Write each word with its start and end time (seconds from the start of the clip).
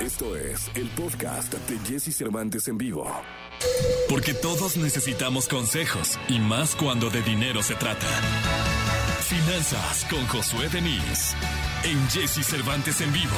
Esto 0.00 0.34
es 0.34 0.70
el 0.76 0.88
podcast 0.88 1.52
de 1.52 1.78
Jesse 1.80 2.16
Cervantes 2.16 2.68
en 2.68 2.78
vivo. 2.78 3.06
Porque 4.08 4.32
todos 4.32 4.78
necesitamos 4.78 5.46
consejos 5.46 6.18
y 6.26 6.38
más 6.38 6.74
cuando 6.74 7.10
de 7.10 7.20
dinero 7.20 7.62
se 7.62 7.74
trata. 7.74 8.06
Finanzas 9.20 10.06
con 10.08 10.26
Josué 10.28 10.70
Denis 10.70 11.34
en 11.84 12.08
Jesse 12.08 12.46
Cervantes 12.46 13.02
en 13.02 13.12
vivo. 13.12 13.36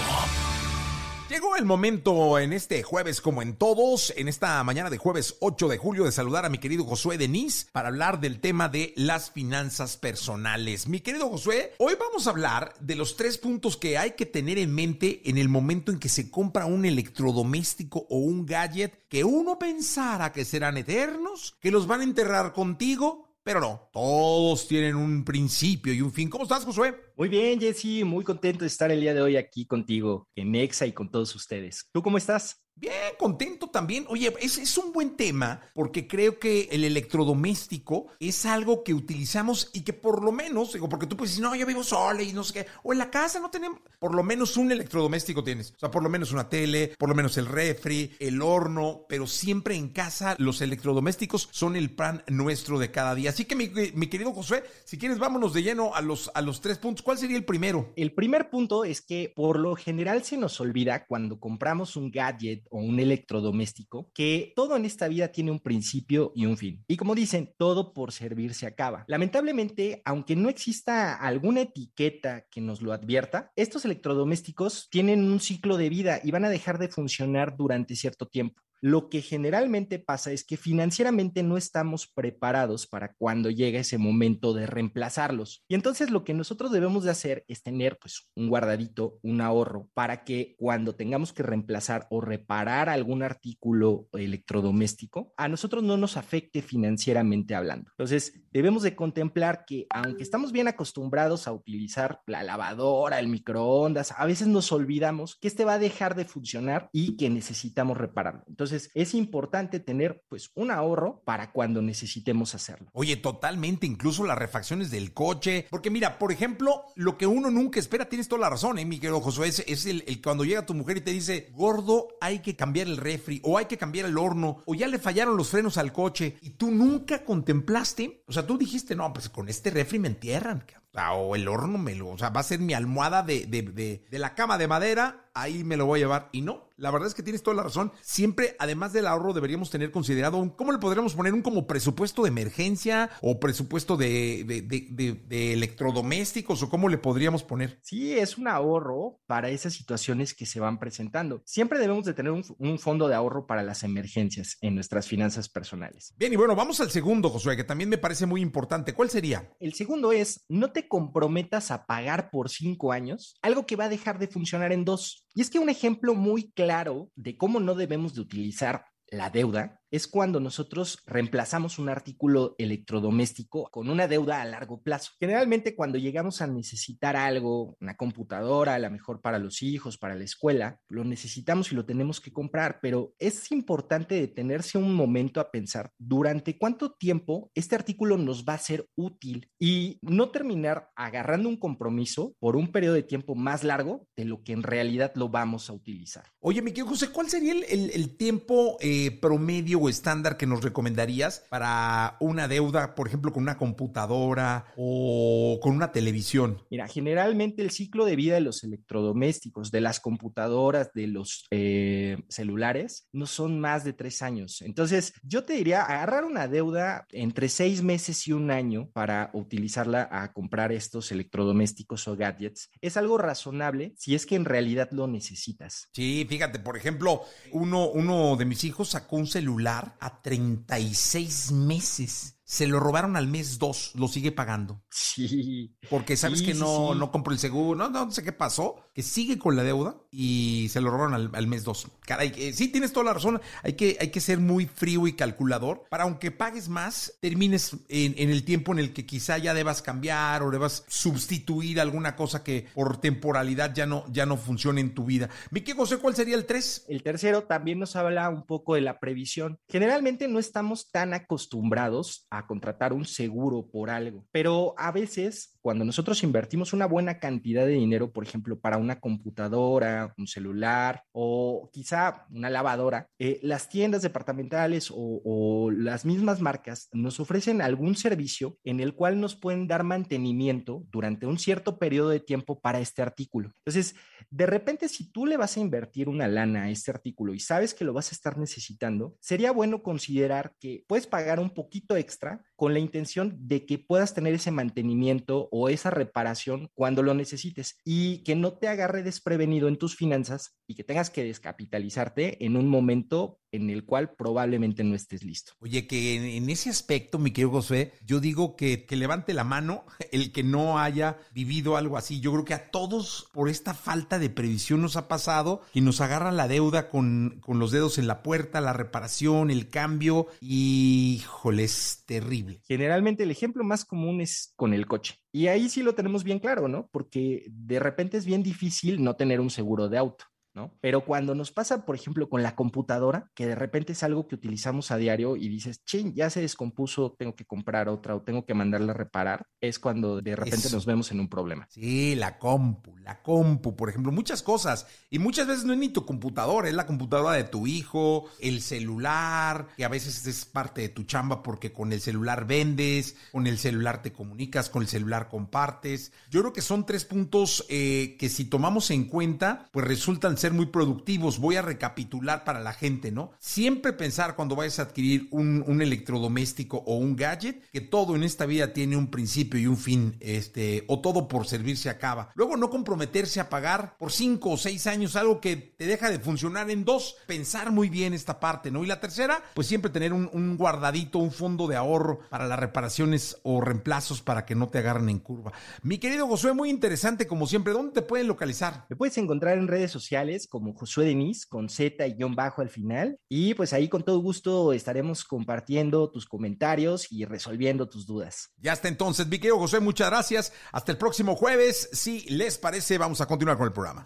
Llegó 1.33 1.57
el 1.57 1.65
momento 1.65 2.39
en 2.39 2.53
este 2.53 2.83
jueves, 2.83 3.23
como 3.23 3.41
en 3.41 3.57
todos, 3.57 4.13
en 4.19 4.29
esta 4.29 4.63
mañana 4.65 4.91
de 4.91 4.99
jueves 4.99 5.37
8 5.41 5.67
de 5.67 5.79
julio, 5.79 6.05
de 6.05 6.13
saludar 6.13 6.45
a 6.45 6.51
mi 6.51 6.59
querido 6.59 6.85
Josué 6.85 7.17
Denis 7.17 7.69
para 7.73 7.89
hablar 7.89 8.21
del 8.21 8.39
tema 8.39 8.69
de 8.69 8.93
las 8.99 9.31
finanzas 9.31 9.97
personales. 9.97 10.89
Mi 10.89 11.01
querido 11.01 11.31
Josué, 11.31 11.73
hoy 11.79 11.95
vamos 11.99 12.27
a 12.27 12.31
hablar 12.31 12.75
de 12.81 12.97
los 12.97 13.17
tres 13.17 13.39
puntos 13.39 13.79
que 13.79 13.97
hay 13.97 14.11
que 14.11 14.27
tener 14.27 14.59
en 14.59 14.75
mente 14.75 15.23
en 15.25 15.39
el 15.39 15.49
momento 15.49 15.91
en 15.91 15.99
que 15.99 16.11
se 16.11 16.31
compra 16.31 16.67
un 16.67 16.85
electrodoméstico 16.85 18.05
o 18.11 18.19
un 18.19 18.45
gadget 18.45 19.09
que 19.09 19.25
uno 19.25 19.59
pensara 19.59 20.33
que 20.33 20.45
serán 20.45 20.77
eternos, 20.77 21.57
que 21.63 21.71
los 21.71 21.87
van 21.87 22.03
a 22.03 22.05
enterrar 22.05 22.53
contigo 22.53 23.33
pero 23.45 23.61
no, 23.61 23.89
todos 23.93 24.69
tienen 24.69 24.95
un 24.95 25.25
principio 25.25 25.93
y 25.93 26.01
un 26.01 26.13
fin. 26.13 26.31
¿Cómo 26.31 26.45
estás, 26.45 26.65
Josué? 26.65 26.95
Muy 27.23 27.29
bien, 27.29 27.61
Jesse, 27.61 28.05
muy 28.05 28.25
contento 28.25 28.63
de 28.63 28.67
estar 28.67 28.91
el 28.91 29.01
día 29.01 29.15
de 29.15 29.23
hoy 29.23 29.37
aquí 29.37 29.65
contigo 29.65 30.29
en 30.35 30.57
Exa 30.57 30.87
y 30.87 30.93
con 30.93 31.09
todos 31.09 31.33
ustedes. 31.37 31.89
¿Tú 31.93 32.03
cómo 32.03 32.19
estás? 32.19 32.63
Bien, 32.75 32.95
contento 33.19 33.69
también. 33.69 34.07
Oye, 34.09 34.33
es, 34.41 34.57
es, 34.57 34.79
un 34.79 34.93
buen 34.93 35.15
tema 35.15 35.61
porque 35.75 36.09
creo 36.09 36.39
que 36.39 36.69
el 36.73 36.85
electrodoméstico 36.85 38.07
es 38.19 38.47
algo 38.47 38.83
que 38.83 38.95
utilizamos 38.95 39.71
y 39.75 39.83
que 39.83 39.93
por 39.93 40.25
lo 40.25 40.33
menos, 40.33 40.73
digo, 40.73 40.89
porque 40.89 41.07
tú 41.07 41.17
puedes 41.17 41.33
decir, 41.33 41.45
no, 41.45 41.55
yo 41.55 41.67
vivo 41.67 41.85
sola 41.85 42.23
y 42.23 42.33
no 42.33 42.43
sé 42.43 42.55
qué, 42.55 42.67
o 42.83 42.93
en 42.93 42.99
la 42.99 43.11
casa 43.11 43.41
no 43.41 43.51
tenemos, 43.51 43.79
por 43.99 44.15
lo 44.15 44.23
menos 44.23 44.57
un 44.57 44.73
electrodoméstico 44.73 45.45
tienes. 45.45 45.73
O 45.77 45.79
sea, 45.79 45.91
por 45.91 46.03
lo 46.03 46.09
menos 46.09 46.33
una 46.33 46.49
tele, 46.49 46.95
por 46.99 47.11
lo 47.11 47.15
menos 47.15 47.37
el 47.37 47.47
refri, 47.47 48.17
el 48.19 48.41
horno, 48.41 49.05
pero 49.07 49.27
siempre 49.27 49.77
en 49.77 49.91
casa 49.91 50.35
los 50.39 50.63
electrodomésticos 50.63 51.51
son 51.53 51.77
el 51.77 51.95
pan 51.95 52.25
nuestro 52.29 52.79
de 52.79 52.91
cada 52.91 53.15
día. 53.15 53.31
Así 53.31 53.45
que 53.45 53.55
mi, 53.55 53.71
mi 53.95 54.07
querido 54.07 54.33
Josué, 54.33 54.65
si 54.85 54.97
quieres, 54.97 55.19
vámonos 55.19 55.53
de 55.53 55.63
lleno 55.63 55.95
a 55.95 56.01
los, 56.01 56.31
a 56.35 56.41
los 56.41 56.63
tres 56.63 56.79
puntos. 56.79 57.03
¿Cuál 57.13 57.21
sería 57.21 57.37
el 57.37 57.45
primero? 57.45 57.93
El 57.95 58.15
primer 58.15 58.49
punto 58.49 58.87
es 58.87 59.03
que 59.03 59.31
por 59.37 59.59
lo 59.59 59.77
general 59.77 60.25
se 60.25 60.39
nos 60.39 60.59
olvida 60.63 61.05
cuando 61.05 61.39
compramos 61.39 61.95
un 61.95 62.11
gadget 62.11 62.67
o 62.71 62.79
un 62.79 62.99
electrodoméstico, 63.01 64.11
que 64.15 64.55
todo 64.57 64.77
en 64.77 64.87
esta 64.87 65.09
vida 65.09 65.29
tiene 65.29 65.51
un 65.51 65.61
principio 65.61 66.33
y 66.35 66.47
un 66.47 66.57
fin. 66.57 66.83
Y 66.89 66.97
como 66.97 67.15
dicen, 67.15 67.53
todo 67.59 67.93
por 67.93 68.13
servir 68.13 68.55
se 68.55 68.65
acaba. 68.65 69.05
Lamentablemente, 69.09 70.01
aunque 70.07 70.37
no 70.37 70.49
exista 70.49 71.15
alguna 71.15 71.61
etiqueta 71.61 72.47
que 72.51 72.63
nos 72.63 72.81
lo 72.81 72.95
advierta, 72.95 73.53
estos 73.57 73.85
electrodomésticos 73.85 74.89
tienen 74.89 75.23
un 75.23 75.39
ciclo 75.39 75.77
de 75.77 75.91
vida 75.91 76.19
y 76.25 76.31
van 76.31 76.47
a 76.47 76.49
dejar 76.49 76.79
de 76.79 76.89
funcionar 76.89 77.59
durante 77.59 77.95
cierto 77.95 78.27
tiempo. 78.27 78.63
Lo 78.85 79.09
que 79.09 79.23
generalmente 79.23 80.01
pasa 80.01 80.33
es 80.33 80.43
que 80.43 80.57
financieramente 80.57 81.45
no 81.45 81.57
estamos 81.57 82.09
preparados 82.09 82.89
para 82.89 83.15
cuando 83.15 83.49
llega 83.49 83.79
ese 83.79 83.97
momento 83.97 84.53
de 84.55 84.67
reemplazarlos. 84.67 85.63
Y 85.69 85.77
entonces 85.77 86.11
lo 86.11 86.25
que 86.25 86.35
nosotros 86.35 86.73
debemos 86.73 87.05
de 87.05 87.13
hacer 87.13 87.45
es 87.47 87.63
tener 87.63 87.97
pues 88.01 88.29
un 88.35 88.49
guardadito, 88.49 89.21
un 89.23 89.41
ahorro 89.41 89.89
para 89.95 90.25
que 90.25 90.57
cuando 90.59 90.97
tengamos 90.97 91.33
que 91.33 91.45
reemplazar 91.45 92.09
o 92.11 92.21
reparar 92.21 92.89
algún 92.89 93.23
artículo 93.23 94.09
electrodoméstico, 94.15 95.33
a 95.37 95.47
nosotros 95.47 95.85
no 95.85 95.97
nos 95.97 96.17
afecte 96.17 96.61
financieramente 96.61 97.55
hablando. 97.55 97.89
Entonces, 97.93 98.43
debemos 98.51 98.83
de 98.83 98.97
contemplar 98.97 99.65
que 99.65 99.87
aunque 99.91 100.25
estamos 100.25 100.51
bien 100.51 100.67
acostumbrados 100.67 101.47
a 101.47 101.53
utilizar 101.53 102.21
la 102.27 102.43
lavadora, 102.43 103.21
el 103.21 103.29
microondas, 103.29 104.13
a 104.17 104.27
veces 104.27 104.49
nos 104.49 104.73
olvidamos 104.73 105.37
que 105.37 105.47
este 105.47 105.65
va 105.65 105.75
a 105.75 105.79
dejar 105.79 106.17
de 106.17 106.25
funcionar 106.25 106.89
y 106.93 107.17
que 107.17 107.31
necesitamos 107.31 107.97
repararlo. 107.97 108.43
Entonces, 108.49 108.72
entonces, 108.73 108.91
es 108.95 109.15
importante 109.15 109.81
tener 109.81 110.25
pues 110.29 110.51
un 110.55 110.71
ahorro 110.71 111.23
para 111.25 111.53
cuando 111.53 111.83
necesitemos 111.83 112.55
hacerlo. 112.55 112.89
Oye, 112.93 113.17
totalmente, 113.17 113.87
incluso 113.87 114.25
las 114.25 114.39
refacciones 114.39 114.91
del 114.91 115.13
coche, 115.13 115.67
porque 115.71 115.91
mira, 115.91 116.19
por 116.19 116.33
ejemplo, 116.33 116.85
lo 116.97 117.19
que 117.19 117.27
uno 117.27 117.51
nunca 117.51 117.79
espera, 117.79 118.09
tienes 118.09 118.29
toda 118.29 118.41
la 118.41 118.51
razón, 118.51 118.79
¿eh, 118.79 118.85
mi 118.85 118.99
querido 118.99 119.21
Josué? 119.21 119.49
Es, 119.49 119.61
es 119.67 119.87
el, 119.87 120.05
el, 120.07 120.23
cuando 120.23 120.45
llega 120.45 120.67
tu 120.67 120.75
mujer 120.75 120.99
y 120.99 121.03
te 121.03 121.11
dice, 121.11 121.51
gordo, 121.53 122.09
hay 122.21 122.39
que 122.39 122.57
cambiar 122.57 122.87
el 122.87 122.97
refri, 122.97 123.41
o 123.45 123.59
hay 123.59 123.67
que 123.67 123.79
cambiar 123.79 124.07
el 124.07 124.19
horno, 124.19 124.63
o 124.65 124.75
ya 124.75 124.89
le 124.89 124.99
fallaron 124.99 125.37
los 125.37 125.51
frenos 125.51 125.77
al 125.77 125.93
coche, 125.93 126.39
y 126.41 126.51
tú 126.51 126.71
nunca 126.71 127.25
contemplaste, 127.25 128.25
o 128.27 128.33
sea, 128.33 128.47
tú 128.47 128.57
dijiste, 128.57 128.95
no, 128.95 129.13
pues 129.13 129.29
con 129.29 129.49
este 129.49 129.71
refri 129.71 129.99
me 129.99 130.09
entierran, 130.09 130.65
o 130.95 131.37
el 131.37 131.49
horno 131.49 131.79
me 131.79 131.95
lo, 131.95 132.11
o 132.11 132.19
sea, 132.19 132.31
va 132.31 132.41
a 132.41 132.45
ser 132.45 132.61
mi 132.61 132.75
almohada 132.75 133.23
de, 133.23 133.47
de, 133.47 133.63
de, 133.63 134.05
de 134.11 134.19
la 134.19 134.35
cama 134.35 134.59
de 134.59 134.69
madera, 134.69 135.31
ahí 135.35 135.65
me 135.65 135.77
lo 135.77 135.87
voy 135.87 136.01
a 136.01 136.03
llevar. 136.03 136.29
Y 136.33 136.43
no, 136.43 136.69
la 136.77 136.91
verdad 136.91 137.09
es 137.09 137.15
que 137.15 137.23
tienes 137.23 137.43
toda 137.43 137.57
la 137.57 137.63
razón. 137.63 137.93
Siempre, 138.01 138.57
además 138.59 138.93
del 138.93 139.07
ahorro, 139.07 139.33
deberíamos 139.33 139.71
tener 139.71 139.91
considerado 139.91 140.39
un, 140.39 140.51
¿cómo 140.51 140.73
le 140.73 140.79
podríamos 140.79 141.15
poner? 141.15 141.33
Un 141.33 141.43
como 141.43 141.67
presupuesto 141.67 142.23
de 142.23 142.29
emergencia 142.29 143.11
o 143.21 143.41
presupuesto 143.41 143.97
de, 143.97 144.45
de, 144.45 144.63
de, 144.63 145.15
de, 145.27 145.53
electrodomésticos 145.53 146.63
o 146.63 146.69
cómo 146.69 146.89
le 146.89 146.99
podríamos 146.99 147.43
poner. 147.43 147.79
Sí, 147.83 148.13
es 148.13 148.37
un 148.39 148.49
ahorro 148.49 149.21
para 149.27 149.51
esas 149.51 149.75
situaciones 149.75 150.35
que 150.35 150.47
se 150.47 150.61
van 150.61 150.79
presentando. 150.79 151.43
Siempre 151.45 151.79
debemos 151.79 152.05
de 152.05 152.15
tener 152.15 152.33
un, 152.33 152.45
un 152.59 152.79
fondo 152.79 153.09
de 153.09 153.15
ahorro 153.15 153.47
para 153.47 153.63
las 153.63 153.83
emergencias 153.83 154.59
en 154.61 154.75
nuestras 154.75 155.07
finanzas 155.07 155.49
personales. 155.49 156.15
Bien, 156.17 156.33
y 156.33 156.37
bueno, 156.37 156.57
vamos 156.57 156.81
al 156.81 156.91
segundo, 156.91 157.31
Josué, 157.31 157.57
que 157.57 157.65
también 157.65 157.91
me 157.91 157.99
parece 157.99 158.27
muy 158.27 158.41
importante. 158.41 158.93
¿Cuál 158.93 159.11
sería? 159.11 159.51
El 159.61 159.75
segundo 159.75 160.13
es, 160.13 160.45
no 160.49 160.73
te 160.73 160.82
comprometas 160.89 161.71
a 161.71 161.87
pagar 161.87 162.31
por 162.31 162.49
cinco 162.49 162.93
años 162.93 163.37
algo 163.43 163.67
que 163.67 163.77
va 163.77 163.85
a 163.85 163.89
dejar 163.89 164.19
de 164.19 164.29
funcionar 164.29 164.73
en 164.73 164.85
dos. 164.85 165.27
Y 165.35 165.41
es 165.41 165.51
que 165.51 165.59
un 165.59 165.69
ejemplo 165.69 166.15
muy 166.15 166.53
claro 166.53 167.11
de 167.15 167.37
cómo 167.37 167.61
no 167.61 167.75
debemos 167.75 168.15
de 168.15 168.21
utilizar 168.21 168.85
la 169.09 169.31
deuda 169.31 169.82
es 169.93 170.09
cuando 170.09 170.41
nosotros 170.41 170.99
reemplazamos 171.07 171.79
un 171.79 171.91
artículo 171.91 172.57
electrodoméstico 172.59 173.69
con 173.71 173.91
una 173.91 174.09
deuda 174.09 174.41
a 174.41 174.47
largo 174.47 174.81
plazo. 174.83 175.13
Generalmente 175.21 175.77
cuando 175.77 175.99
llegamos 175.99 176.41
a 176.41 176.47
necesitar 176.47 177.15
algo, 177.15 177.77
una 177.79 177.97
computadora, 177.97 178.75
a 178.75 178.79
lo 178.79 178.91
mejor 178.91 179.21
para 179.21 179.39
los 179.39 179.63
hijos, 179.63 179.99
para 179.99 180.15
la 180.15 180.25
escuela, 180.25 180.81
lo 180.89 181.05
necesitamos 181.05 181.71
y 181.71 181.75
lo 181.75 181.85
tenemos 181.85 182.21
que 182.21 182.33
comprar, 182.33 182.79
pero 182.81 183.15
es 183.19 183.53
importante 183.53 184.15
detenerse 184.15 184.79
un 184.79 184.95
momento 184.95 185.41
a 185.41 185.51
pensar 185.51 185.93
durante 185.99 186.57
cuánto 186.57 186.93
tiempo 186.95 187.51
este 187.55 187.75
artículo 187.75 188.17
nos 188.17 188.47
va 188.47 188.55
a 188.55 188.59
ser 188.59 188.89
útil 188.95 189.51
y 189.59 189.99
no 190.01 190.31
terminar 190.31 190.89
agarrando 190.97 191.51
un 191.51 191.59
compromiso 191.59 192.35
por 192.39 192.57
un 192.57 192.73
periodo 192.73 192.95
de 192.95 193.03
tiempo 193.03 193.35
más 193.35 193.63
largo 193.63 194.09
de 194.17 194.25
lo 194.25 194.43
que 194.43 194.55
en 194.55 194.63
realidad 194.63 195.13
lo 195.17 195.29
vamos 195.29 195.69
a 195.69 195.75
utilizar. 195.75 196.25
Oye, 196.41 196.63
mi 196.63 196.71
querido 196.71 196.89
José, 196.89 197.11
¿cuál 197.11 197.29
sería 197.29 197.53
el, 197.53 198.17
tiempo 198.17 198.79
eh, 198.81 199.19
promedio 199.21 199.82
o 199.83 199.89
estándar 199.89 200.37
que 200.37 200.47
nos 200.47 200.63
recomendarías 200.63 201.45
para 201.51 202.17
una 202.21 202.47
deuda, 202.47 202.95
por 202.95 203.09
ejemplo, 203.09 203.33
con 203.33 203.43
una 203.43 203.57
computadora 203.57 204.67
o 204.77 205.59
con 205.61 205.75
una 205.75 205.91
televisión? 205.91 206.63
Mira, 206.71 206.87
generalmente 206.87 207.63
el 207.63 207.71
ciclo 207.71 208.05
de 208.05 208.17
vida 208.17 208.35
de 208.35 208.41
los 208.41 208.63
electrodomésticos, 208.63 209.71
de 209.71 209.81
las 209.81 209.99
computadoras, 209.99 210.93
de 210.95 211.09
los 211.09 211.47
eh, 211.51 212.19
celulares, 212.29 213.09
no 213.13 213.27
son 213.27 213.59
más 213.59 213.85
de 213.85 213.93
tres 213.93 214.23
años. 214.23 214.63
Entonces, 214.63 215.15
yo 215.23 215.43
te 215.45 215.55
diría 215.55 215.83
agarrar 215.83 216.25
una 216.25 216.47
deuda 216.47 217.07
entre 217.11 217.49
seis 217.49 217.83
meses 217.83 218.29
y 218.29 218.33
un 218.33 218.51
año 218.51 218.89
para 218.93 219.31
utilizarla 219.33 220.09
a 220.13 220.33
comprar 220.33 220.73
estos 220.73 221.11
electrodomésticos 221.11 222.07
o 222.07 222.17
gadgets. 222.17 222.71
Es 222.81 222.97
algo 222.97 223.19
razonable 223.19 223.95
si 223.97 224.15
es 224.15 224.27
que 224.27 224.37
en 224.37 224.45
realidad 224.45 224.89
lo 224.93 225.09
necesitas. 225.09 225.89
Sí, 225.93 226.25
fíjate, 226.29 226.59
por 226.59 226.77
ejemplo, 226.77 227.23
uno, 227.51 227.89
uno 227.89 228.37
de 228.37 228.45
mis 228.45 228.65
hijos 228.65 228.91
sacó 228.91 229.17
un 229.17 229.27
celular 229.27 229.72
a 229.81 230.11
36 230.11 231.51
meses. 231.53 232.35
Se 232.53 232.67
lo 232.67 232.81
robaron 232.81 233.17
al 233.17 233.29
mes 233.29 233.59
dos, 233.59 233.93
lo 233.95 234.09
sigue 234.09 234.31
pagando. 234.31 234.83
Sí. 234.91 235.75
Porque 235.89 236.19
sabes 236.19 236.41
Sí, 236.41 236.45
que 236.45 236.53
no, 236.55 236.91
sí. 236.93 236.99
no 236.99 237.11
compró 237.11 237.33
el 237.33 237.39
seguro, 237.39 237.79
no, 237.79 237.89
no 237.89 238.11
sé 238.11 238.23
qué 238.23 238.33
pasó, 238.33 238.77
que 238.93 239.03
sigue 239.03 239.39
con 239.39 239.57
la 239.57 239.63
deuda 239.63 239.97
y 240.11 240.69
se 240.69 240.83
lo 240.83 240.91
robaron 240.91 241.15
al, 241.15 241.31
al 241.33 241.47
mes 241.47 241.65
dos. 241.65 241.87
Caray, 242.03 242.31
eh, 242.37 242.53
sí 242.53 242.69
tienes 242.69 242.93
toda 242.93 243.05
la 243.07 243.15
razón, 243.15 243.41
hay 243.63 243.73
que, 243.73 243.97
hay 243.99 244.11
que 244.11 244.21
ser 244.21 244.39
muy 244.39 244.67
frío 244.67 245.07
y 245.07 245.15
calculador 245.15 245.85
para 245.89 246.05
aunque 246.05 246.31
pagues 246.31 246.69
más, 246.69 247.15
termines 247.23 247.75
en, 247.89 248.15
en 248.19 248.29
el 248.29 248.45
tiempo 248.45 248.73
en 248.73 248.81
el 248.81 248.93
que 248.93 249.07
quizá 249.07 249.39
ya 249.39 249.55
debas 249.55 249.81
cambiar 249.81 250.43
o 250.43 250.51
debas 250.51 250.85
sustituir 250.89 251.81
alguna 251.81 252.17
cosa 252.17 252.45
que 252.45 252.67
por 252.75 253.01
temporalidad 253.01 253.73
ya 253.75 253.87
no, 253.87 254.05
ya 254.13 254.27
no 254.27 254.37
funcione 254.37 254.83
en 254.83 254.93
tu 254.93 255.07
vida. 255.07 255.31
Miki 255.53 255.73
José, 255.73 255.97
¿cuál 255.97 256.15
sería 256.15 256.35
el 256.37 256.45
3? 256.45 256.85
El 256.89 257.03
tercero 257.03 257.45
también 257.45 257.79
nos 257.79 257.97
habla 257.97 258.29
un 258.29 258.45
poco 258.45 258.75
de 258.75 258.83
la 258.83 259.01
previsión. 259.01 259.59
Generalmente 259.71 260.29
no 260.29 260.39
estamos 260.39 260.91
tan 260.91 261.15
acostumbrados 261.15 262.27
a 262.31 262.42
contratar 262.47 262.93
un 262.93 263.05
seguro 263.05 263.67
por 263.71 263.91
algo, 263.91 264.27
pero 264.33 264.75
a 264.77 264.93
veces 264.93 265.59
cuando 265.61 265.85
nosotros 265.85 266.23
invertimos 266.23 266.73
una 266.73 266.87
buena 266.87 267.19
cantidad 267.19 267.65
de 267.65 267.73
dinero, 267.73 268.13
por 268.13 268.25
ejemplo, 268.25 268.59
para 268.59 268.79
una 268.79 268.99
computadora, 269.01 270.13
un 270.19 270.27
celular 270.27 271.05
o 271.13 271.71
quizá 271.73 272.27
una 272.31 272.51
lavadora, 272.51 273.09
eh, 273.19 273.39
las 273.43 273.69
tiendas 273.69 274.03
departamentales 274.03 274.91
o, 274.91 275.21
o 275.25 275.71
las 275.71 276.05
mismas 276.05 276.41
marcas 276.41 276.89
nos 276.93 277.21
ofrecen 277.21 277.63
algún 277.63 277.95
servicio 277.95 278.59
en 278.65 278.81
el 278.81 278.95
cual 278.95 279.21
nos 279.21 279.37
pueden 279.37 279.69
dar 279.69 279.85
mantenimiento 279.85 280.85
durante 280.91 281.27
un 281.27 281.39
cierto 281.39 281.79
periodo 281.79 282.09
de 282.09 282.21
tiempo 282.21 282.61
para 282.61 282.81
este 282.81 283.03
artículo. 283.03 283.51
Entonces, 283.65 283.95
de 284.33 284.47
repente, 284.47 284.89
si 284.89 285.13
tú 285.13 285.27
le 285.27 285.37
vas 285.37 285.59
a 285.59 285.61
invertir 285.61 286.09
una 286.09 286.27
lana 286.27 286.63
a 286.63 286.71
este 286.71 286.91
artículo 286.91 287.35
y 287.35 287.39
sabes 287.39 287.75
que 287.75 287.85
lo 287.85 287.93
vas 287.93 288.11
a 288.11 288.15
estar 288.15 288.39
necesitando, 288.39 289.15
sería 289.21 289.53
bueno 289.53 289.83
considerar 289.83 290.55
que 290.59 290.87
puedes 290.89 291.07
pagar 291.07 291.39
un 291.39 291.51
poquito 291.51 291.97
extra 291.97 292.43
con 292.63 292.75
la 292.75 292.79
intención 292.79 293.37
de 293.49 293.67
que 293.67 293.77
puedas 293.77 294.15
tener 294.15 294.35
ese 294.35 294.53
mantenimiento 294.53 295.49
o 295.51 295.69
esa 295.69 295.91
reparación 295.91 296.71
cuando 296.75 297.03
lo 297.03 297.13
necesites 297.13 297.77
y 297.85 298.19
que 298.19 298.37
no 298.37 298.53
te 298.53 298.69
agarre 298.69 299.03
desprevenido 299.03 299.67
en 299.67 299.79
tus 299.79 299.97
finanzas 299.97 300.55
y 300.69 300.77
que 300.77 300.85
tengas 300.85 301.11
que 301.11 301.25
descapitalizarte 301.25 302.47
en 302.47 302.57
un 302.57 302.69
momento 302.69 303.41
en 303.53 303.69
el 303.69 303.85
cual 303.85 304.15
probablemente 304.15 304.83
no 304.83 304.95
estés 304.95 305.23
listo. 305.23 305.53
Oye, 305.61 305.87
que 305.87 306.37
en, 306.37 306.49
ese 306.49 306.71
aspecto, 306.71 307.19
mi 307.19 307.33
querido 307.33 307.51
José, 307.51 307.93
yo 308.05 308.19
digo 308.19 308.57
que, 308.57 308.87
que, 308.87 308.97
levante 308.97 309.35
la 309.35 309.45
mano 309.45 309.85
el 310.13 310.33
que 310.33 310.43
no 310.43 310.79
haya 310.79 311.19
vivido 311.33 311.77
algo 311.77 311.99
así. 311.99 312.21
Yo 312.21 312.33
creo 312.33 312.45
que 312.45 312.55
a 312.55 312.71
todos, 312.71 313.29
por 313.33 313.49
esta 313.49 313.75
falta 313.75 314.19
de 314.19 314.31
previsión, 314.31 314.81
nos 314.81 314.97
ha 314.97 315.07
pasado 315.07 315.63
y 315.75 315.83
nos 315.83 316.01
agarra 316.01 316.33
la 316.33 316.49
deuda 316.49 316.89
con, 316.89 317.41
con 317.41 317.59
los 317.59 317.73
dedos 317.73 317.99
en 317.99 318.07
la 318.07 318.23
puerta, 318.23 318.61
la 318.61 318.73
reparación, 318.73 319.51
el 319.51 319.69
cambio, 319.69 320.29
y 320.41 321.19
híjole, 321.21 321.65
es 321.65 322.05
terrible. 322.07 322.52
Generalmente 322.65 323.23
el 323.23 323.31
ejemplo 323.31 323.65
más 323.65 323.85
común 323.85 324.21
es 324.21 324.53
con 324.57 324.75
el 324.75 324.87
coche. 324.87 325.17
Y 325.33 325.47
ahí 325.47 325.69
sí 325.69 325.83
lo 325.83 325.95
tenemos 325.95 326.25
bien 326.25 326.39
claro, 326.39 326.69
¿no? 326.69 326.89
Porque 326.93 327.47
de 327.49 327.79
repente 327.79 328.17
es 328.17 328.27
bien 328.27 328.43
difícil 328.43 329.03
no 329.03 329.17
tener 329.17 329.41
un 329.41 329.51
seguro 329.51 329.89
de 329.89 329.99
auto. 329.99 330.25
¿No? 330.55 330.73
Pero 330.81 331.05
cuando 331.05 331.35
nos 331.35 331.51
pasa, 331.53 331.85
por 331.85 331.95
ejemplo, 331.95 332.29
con 332.29 332.43
la 332.43 332.55
computadora, 332.55 333.31
que 333.35 333.47
de 333.47 333.55
repente 333.55 333.93
es 333.93 334.03
algo 334.03 334.29
que 334.29 334.35
utilizamos 334.35 334.91
a 334.91 334.97
diario 334.97 335.37
y 335.37 335.49
dices, 335.49 335.85
ching, 335.85 336.15
ya 336.15 336.31
se 336.31 336.41
descompuso, 336.41 337.15
tengo 337.19 337.35
que 337.35 337.45
comprar 337.45 337.89
otra 337.89 338.15
o 338.15 338.23
tengo 338.23 338.45
que 338.45 338.55
mandarla 338.55 338.93
a 338.93 338.97
reparar, 338.97 339.47
es 339.61 339.79
cuando 339.79 340.21
de 340.21 340.37
repente 340.37 340.67
Eso. 340.67 340.77
nos 340.77 340.87
vemos 340.87 341.11
en 341.11 341.21
un 341.21 341.29
problema. 341.29 341.67
Sí, 341.71 342.15
la 342.15 342.39
compu, 342.39 342.97
la 342.99 343.23
compu, 343.23 343.77
por 343.77 343.89
ejemplo, 343.89 344.13
muchas 344.13 344.43
cosas. 344.43 344.87
Y 345.11 345.19
muchas 345.19 345.47
veces 345.47 345.65
no 345.65 345.73
es 345.73 345.79
ni 345.79 345.89
tu 345.89 346.05
computadora, 346.05 346.69
es 346.69 346.75
la 346.75 346.87
computadora 346.87 347.37
de 347.37 347.45
tu 347.45 347.67
hijo, 347.67 348.27
el 348.41 348.61
celular, 348.61 349.69
que 349.77 349.85
a 349.85 349.89
veces 349.89 350.27
es 350.27 350.45
parte 350.45 350.83
de 350.83 350.89
tu 350.89 351.05
chamba 351.05 351.43
porque 351.43 351.73
con 351.73 351.93
el 351.93 352.01
celular 352.01 352.47
vendes, 352.47 353.17
con 353.31 353.47
el 353.47 353.59
celular 353.59 354.03
te 354.03 354.13
comunicas, 354.13 354.69
con 354.69 354.83
el 354.83 354.89
celular 354.89 355.29
compartes. 355.29 356.13
Yo 356.31 356.41
creo 356.41 356.53
que 356.53 356.63
son 356.63 356.87
tres 356.87 357.05
puntos 357.05 357.65
eh, 357.69 358.17
que 358.19 358.29
si 358.29 358.45
tomamos 358.45 358.91
en 358.91 359.05
cuenta, 359.05 359.69
pues 359.73 359.87
resultan 359.87 360.37
ser 360.43 360.53
muy 360.53 360.67
productivos. 360.67 361.39
Voy 361.39 361.55
a 361.55 361.63
recapitular 361.63 362.43
para 362.43 362.59
la 362.59 362.73
gente, 362.73 363.13
¿no? 363.13 363.31
Siempre 363.39 363.93
pensar 363.93 364.35
cuando 364.35 364.57
vayas 364.57 364.81
a 364.81 364.83
adquirir 364.83 365.29
un, 365.31 365.81
electrodoméstico 365.81 366.79
o 366.79 366.97
un 366.97 367.15
gadget, 367.15 367.63
que 367.71 367.81
todo 367.81 368.17
en 368.17 368.25
esta 368.25 368.45
vida 368.45 368.73
tiene 368.73 368.97
un 368.97 369.09
principio 369.09 369.61
y 369.61 369.67
un 369.69 369.77
fin, 369.77 370.17
este, 370.19 370.85
o 370.89 371.01
todo 371.01 371.29
por 371.29 371.47
servir 371.47 371.77
se 371.77 371.91
acaba. 371.91 372.31
Luego 372.35 372.57
no 372.57 372.71
comprometerse 372.71 373.39
a 373.39 373.49
pagar 373.49 373.97
por 373.99 374.11
cinco 374.11 374.51
o 374.51 374.57
seis 374.57 374.87
años 374.89 375.15
algo 375.15 375.41
que 375.41 375.57
te 375.57 375.87
deja 375.87 376.11
de 376.11 376.19
funcionar 376.19 376.71
en 376.71 376.85
dos. 376.85 377.17
Pensar 377.27 377.71
muy 377.71 377.89
bien 377.89 378.13
esta 378.13 378.41
parte, 378.41 378.73
¿no? 378.73 378.83
Y 378.83 378.89
la 378.89 378.99
tercera, 379.01 379.43
pues 379.55 379.69
siempre 379.69 379.93
tener 379.93 380.13
un, 380.13 380.29
un 380.33 380.57
guardadito, 380.57 381.19
un 381.19 381.31
fondo 381.31 381.69
de 381.69 381.77
ahorro 381.77 382.19
para 382.31 382.49
las 382.49 382.59
reparaciones 382.59 383.39
o 383.45 383.61
reemplazos 383.61 384.23
para 384.23 384.45
que 384.45 384.57
no 384.57 384.69
te 384.69 384.79
agarren 384.79 385.09
en 385.09 385.21
curva. 385.21 385.53
Mi 385.83 385.99
querido 385.99 386.27
Josué, 386.27 386.53
muy 386.53 386.69
interesante 386.69 387.29
como 387.29 387.47
siempre. 387.47 387.73
¿Dónde 387.73 387.93
te 387.93 388.03
pueden 388.03 388.27
localizar? 388.27 388.87
Me 388.89 388.97
puedes 388.97 389.17
encontrar 389.19 389.57
en 389.57 389.69
redes 389.69 389.93
sociales 389.93 390.32
como 390.49 390.75
Josué 390.75 391.07
Denis 391.07 391.47
con 391.47 391.69
Z 391.69 392.07
y 392.07 392.15
guion 392.15 392.35
bajo 392.35 392.63
al 392.63 392.69
final. 392.69 393.19
Y 393.29 393.55
pues 393.55 393.73
ahí 393.73 393.89
con 393.89 394.05
todo 394.05 394.19
gusto 394.19 394.73
estaremos 394.73 395.25
compartiendo 395.25 396.11
tus 396.11 396.27
comentarios 396.27 397.11
y 397.11 397.25
resolviendo 397.25 397.89
tus 397.89 398.07
dudas. 398.07 398.51
Ya 398.59 398.73
está 398.73 398.89
entonces, 398.89 399.27
mi 399.27 399.39
querido 399.39 399.59
Josué, 399.59 399.81
muchas 399.81 400.11
gracias. 400.11 400.53
Hasta 400.73 400.93
el 400.93 400.99
próximo 400.99 401.37
jueves. 401.37 401.89
Si 401.93 402.21
les 402.29 402.59
parece, 402.59 402.99
vamos 402.99 403.21
a 403.21 403.27
continuar 403.27 403.57
con 403.57 403.67
el 403.67 403.73
programa. 403.73 404.05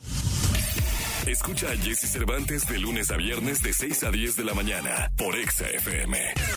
Escucha 1.26 1.70
a 1.70 1.76
Jesse 1.76 2.08
Cervantes 2.08 2.68
de 2.68 2.78
lunes 2.78 3.10
a 3.10 3.16
viernes 3.16 3.60
de 3.60 3.72
6 3.72 4.04
a 4.04 4.10
10 4.10 4.36
de 4.36 4.44
la 4.44 4.54
mañana 4.54 5.10
por 5.16 5.36
Exa 5.36 5.68
FM. 5.68 6.55